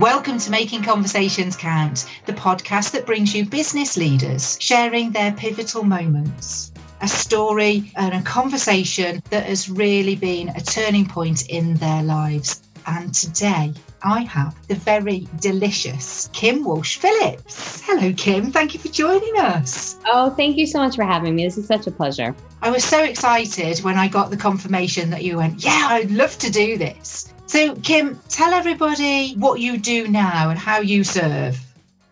[0.00, 5.84] Welcome to Making Conversations Count, the podcast that brings you business leaders sharing their pivotal
[5.84, 6.72] moments.
[7.02, 12.62] A story and a conversation that has really been a turning point in their lives.
[12.86, 17.82] And today I have the very delicious Kim Walsh Phillips.
[17.84, 18.50] Hello, Kim.
[18.50, 19.98] Thank you for joining us.
[20.06, 21.44] Oh, thank you so much for having me.
[21.44, 22.34] This is such a pleasure.
[22.62, 26.38] I was so excited when I got the confirmation that you went, Yeah, I'd love
[26.38, 27.34] to do this.
[27.50, 31.58] So, Kim, tell everybody what you do now and how you serve.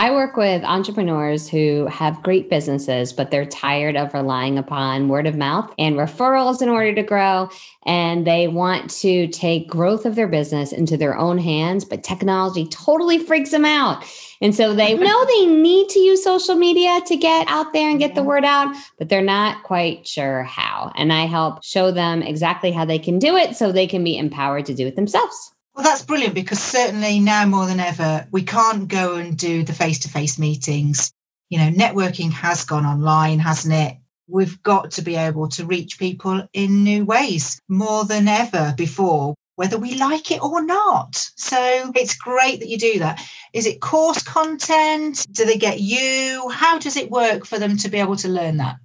[0.00, 5.26] I work with entrepreneurs who have great businesses, but they're tired of relying upon word
[5.26, 7.50] of mouth and referrals in order to grow.
[7.84, 12.66] And they want to take growth of their business into their own hands, but technology
[12.68, 14.02] totally freaks them out.
[14.40, 17.98] And so they know they need to use social media to get out there and
[17.98, 20.92] get the word out, but they're not quite sure how.
[20.96, 24.16] And I help show them exactly how they can do it so they can be
[24.16, 25.52] empowered to do it themselves.
[25.74, 29.72] Well, that's brilliant because certainly now more than ever, we can't go and do the
[29.72, 31.12] face to face meetings.
[31.48, 33.96] You know, networking has gone online, hasn't it?
[34.28, 39.34] We've got to be able to reach people in new ways more than ever before
[39.60, 41.16] whether we like it or not.
[41.36, 43.20] So it's great that you do that.
[43.52, 45.26] Is it course content?
[45.30, 46.48] Do they get you?
[46.48, 48.76] How does it work for them to be able to learn that?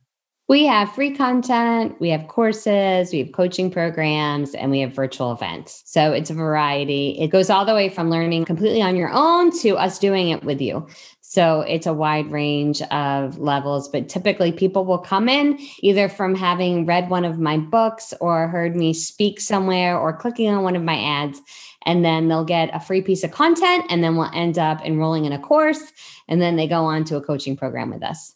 [0.48, 5.32] We have free content, we have courses, we have coaching programs, and we have virtual
[5.32, 5.82] events.
[5.86, 7.18] So it's a variety.
[7.20, 10.44] It goes all the way from learning completely on your own to us doing it
[10.44, 10.88] with you.
[11.20, 16.36] So it's a wide range of levels, but typically people will come in either from
[16.36, 20.76] having read one of my books or heard me speak somewhere or clicking on one
[20.76, 21.42] of my ads.
[21.88, 25.26] And then they'll get a free piece of content and then we'll end up enrolling
[25.26, 25.92] in a course.
[26.28, 28.36] And then they go on to a coaching program with us.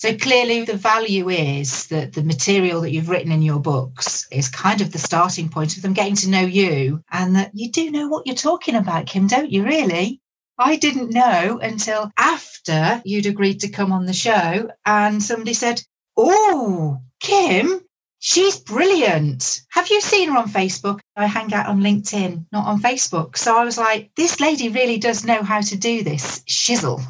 [0.00, 4.48] So clearly, the value is that the material that you've written in your books is
[4.48, 7.90] kind of the starting point of them getting to know you and that you do
[7.90, 10.22] know what you're talking about, Kim, don't you, really?
[10.56, 15.82] I didn't know until after you'd agreed to come on the show and somebody said,
[16.16, 17.82] Oh, Kim,
[18.20, 19.60] she's brilliant.
[19.68, 21.00] Have you seen her on Facebook?
[21.14, 23.36] I hang out on LinkedIn, not on Facebook.
[23.36, 27.04] So I was like, this lady really does know how to do this shizzle.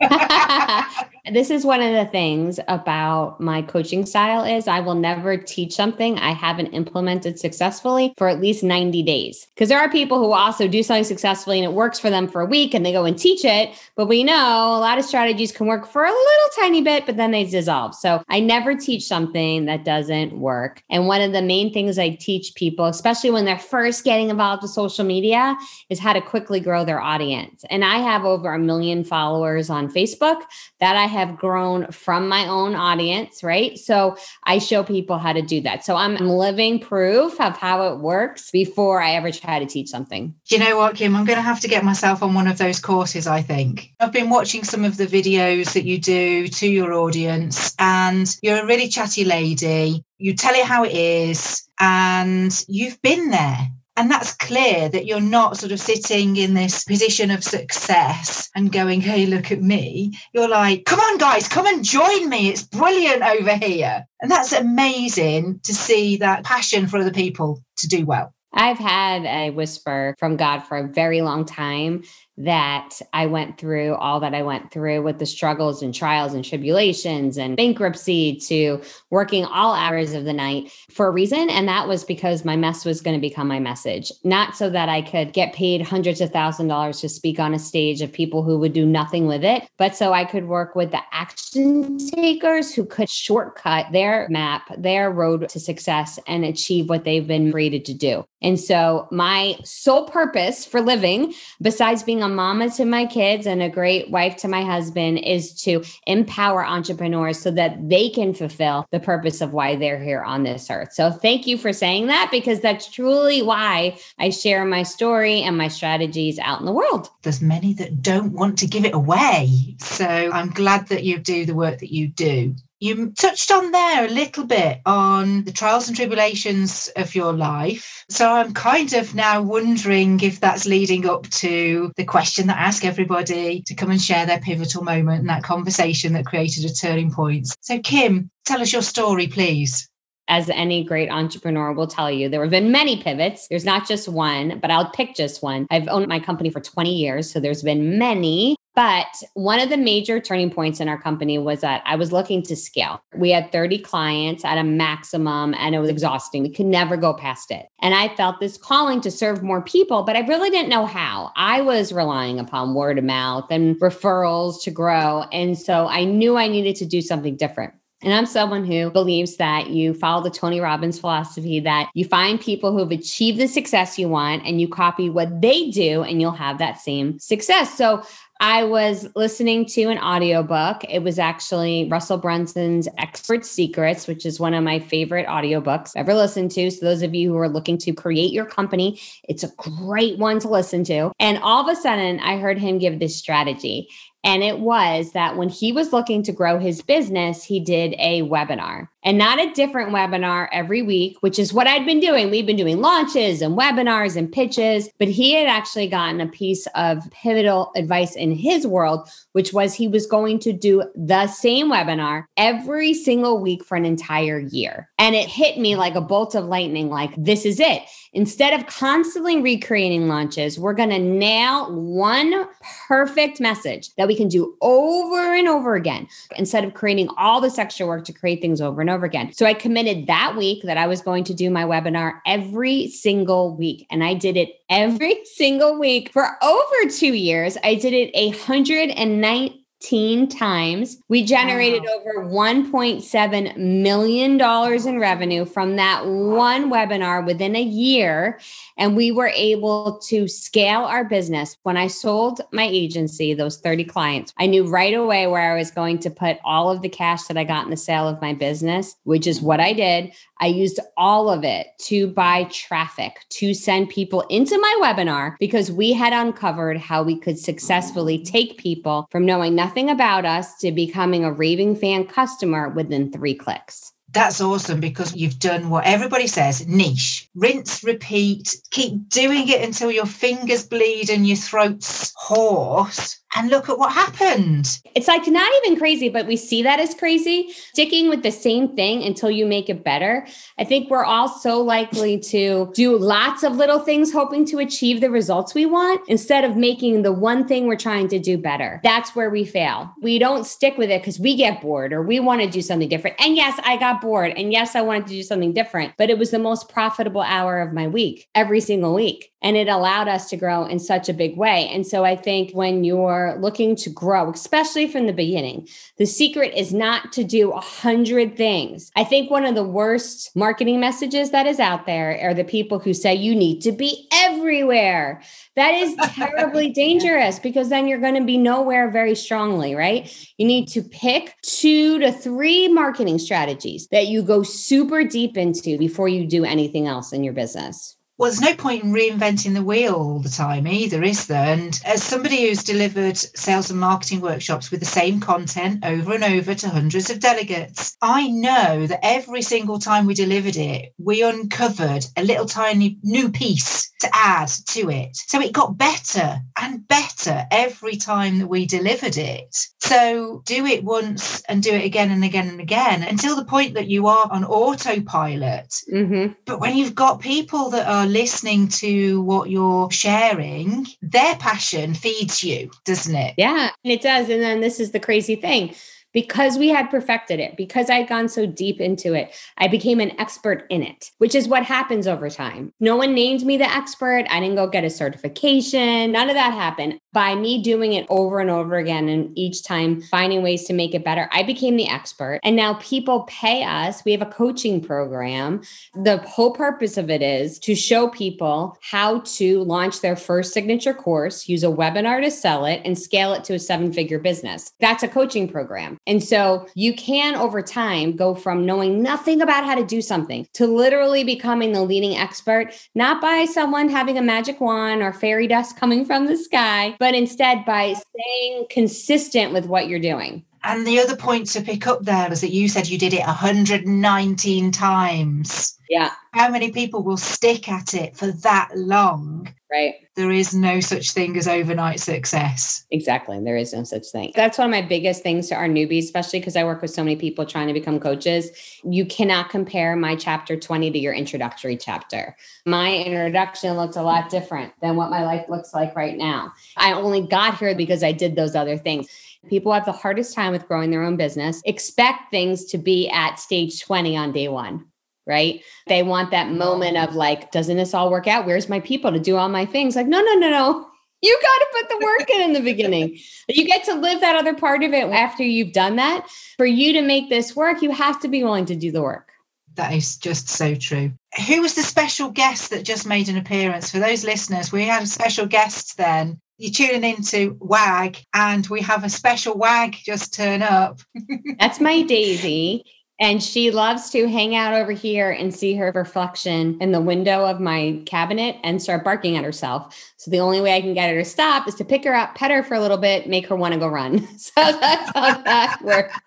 [1.32, 5.72] this is one of the things about my coaching style is I will never teach
[5.72, 9.46] something I haven't implemented successfully for at least 90 days.
[9.54, 12.42] Because there are people who also do something successfully and it works for them for
[12.42, 13.70] a week and they go and teach it.
[13.96, 17.16] But we know a lot of strategies can work for a little tiny bit, but
[17.16, 17.94] then they dissolve.
[17.94, 20.82] So I never teach something that doesn't work.
[20.90, 24.60] And one of the main things I teach people, especially when they're first getting involved
[24.60, 25.56] with social media,
[25.88, 27.64] is how to quickly grow their audience.
[27.70, 30.42] And I have over a million followers on Facebook
[30.80, 33.78] that I have grown from my own audience, right?
[33.78, 35.84] So I show people how to do that.
[35.84, 40.34] So I'm living proof of how it works before I ever try to teach something.
[40.48, 41.16] Do you know what, Kim?
[41.16, 43.92] I'm going to have to get myself on one of those courses, I think.
[44.00, 48.62] I've been watching some of the videos that you do to your audience, and you're
[48.62, 50.04] a really chatty lady.
[50.18, 53.68] You tell it how it is, and you've been there.
[53.96, 58.72] And that's clear that you're not sort of sitting in this position of success and
[58.72, 60.18] going, hey, look at me.
[60.32, 62.48] You're like, come on, guys, come and join me.
[62.48, 64.04] It's brilliant over here.
[64.20, 68.34] And that's amazing to see that passion for other people to do well.
[68.52, 72.04] I've had a whisper from God for a very long time
[72.36, 76.44] that I went through all that I went through with the struggles and trials and
[76.44, 81.48] tribulations and bankruptcy to working all hours of the night for a reason.
[81.48, 84.88] And that was because my mess was going to become my message, not so that
[84.88, 88.42] I could get paid hundreds of thousand dollars to speak on a stage of people
[88.42, 92.74] who would do nothing with it, but so I could work with the action takers
[92.74, 97.84] who could shortcut their map, their road to success and achieve what they've been created
[97.84, 98.24] to do.
[98.42, 103.62] And so my sole purpose for living, besides being a mama to my kids and
[103.62, 108.86] a great wife to my husband is to empower entrepreneurs so that they can fulfill
[108.90, 110.92] the purpose of why they're here on this earth.
[110.92, 115.56] So thank you for saying that because that's truly why I share my story and
[115.56, 117.10] my strategies out in the world.
[117.22, 119.76] There's many that don't want to give it away.
[119.78, 122.54] So I'm glad that you do the work that you do.
[122.80, 128.04] You touched on there a little bit on the trials and tribulations of your life.
[128.10, 132.64] So I'm kind of now wondering if that's leading up to the question that I
[132.64, 136.74] ask everybody to come and share their pivotal moment and that conversation that created a
[136.74, 137.48] turning point.
[137.60, 139.88] So, Kim, tell us your story, please
[140.28, 143.46] as any great entrepreneur will tell you, there have been many pivots.
[143.48, 145.66] There's not just one, but I'll pick just one.
[145.70, 147.30] I've owned my company for 20 years.
[147.30, 151.60] So there's been many But one of the major turning points in our company was
[151.60, 153.02] that I was looking to scale.
[153.16, 156.42] We had 30 clients at a maximum and it was exhausting.
[156.42, 157.66] We could never go past it.
[157.80, 161.30] And I felt this calling to serve more people, but I really didn't know how.
[161.36, 165.22] I was relying upon word of mouth and referrals to grow.
[165.32, 167.74] And so I knew I needed to do something different.
[168.04, 172.38] And I'm someone who believes that you follow the Tony Robbins philosophy that you find
[172.38, 176.20] people who have achieved the success you want and you copy what they do and
[176.20, 177.74] you'll have that same success.
[177.78, 178.02] So
[178.46, 180.84] I was listening to an audiobook.
[180.86, 186.12] It was actually Russell Brunson's Expert Secrets, which is one of my favorite audiobooks ever
[186.12, 186.70] listened to.
[186.70, 190.40] So, those of you who are looking to create your company, it's a great one
[190.40, 191.10] to listen to.
[191.18, 193.88] And all of a sudden, I heard him give this strategy.
[194.24, 198.22] And it was that when he was looking to grow his business, he did a
[198.22, 202.30] webinar and not a different webinar every week, which is what I'd been doing.
[202.30, 206.66] We've been doing launches and webinars and pitches, but he had actually gotten a piece
[206.74, 211.70] of pivotal advice in his world, which was he was going to do the same
[211.70, 214.88] webinar every single week for an entire year.
[214.98, 217.82] And it hit me like a bolt of lightning like, this is it.
[218.14, 222.46] Instead of constantly recreating launches, we're going to nail one
[222.88, 226.06] perfect message that we we can do over and over again
[226.36, 229.32] instead of creating all this extra work to create things over and over again.
[229.32, 233.56] So I committed that week that I was going to do my webinar every single
[233.56, 233.86] week.
[233.90, 237.58] And I did it every single week for over two years.
[237.64, 240.96] I did it 119 15 times.
[241.08, 242.00] We generated wow.
[242.00, 248.40] over $1.7 million in revenue from that one webinar within a year.
[248.78, 251.58] And we were able to scale our business.
[251.64, 255.70] When I sold my agency, those 30 clients, I knew right away where I was
[255.70, 258.32] going to put all of the cash that I got in the sale of my
[258.32, 260.12] business, which is what I did.
[260.40, 265.70] I used all of it to buy traffic, to send people into my webinar because
[265.70, 270.72] we had uncovered how we could successfully take people from knowing nothing about us to
[270.72, 273.92] becoming a raving fan customer within three clicks.
[274.10, 279.90] That's awesome because you've done what everybody says niche, rinse, repeat, keep doing it until
[279.90, 284.80] your fingers bleed and your throat's hoarse and look at what happened.
[284.94, 287.50] It's like not even crazy, but we see that as crazy.
[287.72, 290.26] Sticking with the same thing until you make it better.
[290.58, 295.00] I think we're all so likely to do lots of little things hoping to achieve
[295.00, 298.80] the results we want instead of making the one thing we're trying to do better.
[298.84, 299.92] That's where we fail.
[300.00, 302.88] We don't stick with it because we get bored or we want to do something
[302.88, 303.16] different.
[303.18, 304.32] And yes, I got bored.
[304.36, 307.60] And yes, I wanted to do something different, but it was the most profitable hour
[307.60, 309.32] of my week every single week.
[309.42, 311.68] And it allowed us to grow in such a big way.
[311.68, 315.68] And so I think when you're looking to grow, especially from the beginning,
[315.98, 318.90] the secret is not to do a hundred things.
[318.96, 322.78] I think one of the worst marketing messages that is out there are the people
[322.78, 325.22] who say you need to be everywhere.
[325.56, 330.10] That is terribly dangerous because then you're going to be nowhere very strongly, right?
[330.38, 335.78] You need to pick two to three marketing strategies that you go super deep into
[335.78, 337.96] before you do anything else in your business.
[338.16, 341.52] Well, there's no point in reinventing the wheel all the time either, is there?
[341.52, 346.22] And as somebody who's delivered sales and marketing workshops with the same content over and
[346.22, 351.22] over to hundreds of delegates, I know that every single time we delivered it, we
[351.24, 355.16] uncovered a little tiny new piece to add to it.
[355.16, 359.56] So it got better and better every time that we delivered it.
[359.80, 363.74] So do it once and do it again and again and again until the point
[363.74, 365.74] that you are on autopilot.
[365.92, 366.32] Mm-hmm.
[366.44, 372.42] But when you've got people that are listening to what you're sharing, their passion feeds
[372.42, 373.34] you, doesn't it?
[373.36, 374.28] Yeah, it does.
[374.28, 375.74] And then this is the crazy thing
[376.14, 380.18] because we had perfected it, because I'd gone so deep into it, I became an
[380.18, 382.72] expert in it, which is what happens over time.
[382.78, 384.24] No one named me the expert.
[384.30, 386.12] I didn't go get a certification.
[386.12, 387.00] None of that happened.
[387.14, 390.94] By me doing it over and over again and each time finding ways to make
[390.94, 392.40] it better, I became the expert.
[392.42, 394.04] And now people pay us.
[394.04, 395.62] We have a coaching program.
[395.94, 400.92] The whole purpose of it is to show people how to launch their first signature
[400.92, 404.72] course, use a webinar to sell it, and scale it to a seven figure business.
[404.80, 405.98] That's a coaching program.
[406.08, 410.48] And so you can over time go from knowing nothing about how to do something
[410.54, 415.46] to literally becoming the leading expert, not by someone having a magic wand or fairy
[415.46, 420.42] dust coming from the sky, but instead by staying consistent with what you're doing.
[420.66, 423.26] And the other point to pick up there was that you said you did it
[423.26, 425.78] 119 times.
[425.90, 426.12] Yeah.
[426.32, 429.52] How many people will stick at it for that long?
[429.70, 429.94] Right.
[430.14, 432.86] There is no such thing as overnight success.
[432.90, 433.38] Exactly.
[433.40, 434.32] There is no such thing.
[434.34, 437.02] That's one of my biggest things to our newbies, especially because I work with so
[437.02, 438.50] many people trying to become coaches.
[438.84, 442.36] You cannot compare my chapter 20 to your introductory chapter.
[442.64, 446.52] My introduction looked a lot different than what my life looks like right now.
[446.76, 449.08] I only got here because I did those other things.
[449.48, 453.38] People have the hardest time with growing their own business, expect things to be at
[453.38, 454.86] stage 20 on day one
[455.26, 455.62] right?
[455.86, 458.46] They want that moment of like, doesn't this all work out?
[458.46, 459.96] Where's my people to do all my things?
[459.96, 460.86] Like, no, no, no, no.
[461.22, 463.18] You got to put the work in in the beginning.
[463.48, 466.26] You get to live that other part of it after you've done that.
[466.58, 469.30] For you to make this work, you have to be willing to do the work.
[469.72, 471.12] That is just so true.
[471.48, 473.90] Who was the special guest that just made an appearance?
[473.90, 476.42] For those listeners, we had a special guest then.
[476.56, 481.00] You're tuning into WAG, and we have a special WAG just turn up.
[481.58, 482.84] That's my Daisy.
[483.20, 487.44] And she loves to hang out over here and see her reflection in the window
[487.44, 489.96] of my cabinet and start barking at herself.
[490.16, 492.34] So the only way I can get her to stop is to pick her up,
[492.34, 494.26] pet her for a little bit, make her want to go run.
[494.38, 496.18] So that's how that works.